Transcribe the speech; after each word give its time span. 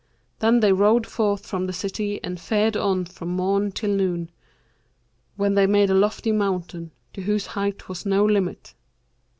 Then 0.39 0.61
they 0.61 0.73
rode 0.73 1.05
forth 1.05 1.45
from 1.45 1.67
the 1.67 1.73
city 1.73 2.19
and 2.23 2.39
fared 2.41 2.75
on 2.75 3.05
from 3.05 3.29
morn 3.29 3.71
till 3.71 3.91
noon, 3.91 4.31
when 5.35 5.53
they 5.53 5.67
made 5.67 5.91
a 5.91 5.93
lofty 5.93 6.31
mountain, 6.31 6.89
to 7.13 7.21
whose 7.21 7.45
height 7.53 7.87
was 7.87 8.03
no 8.03 8.25
limit. 8.25 8.73